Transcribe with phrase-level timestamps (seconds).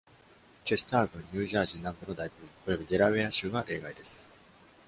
[0.65, 4.25] チェスター郡、ニュージャージー南部の大部分、およびデラウェア州は例外です。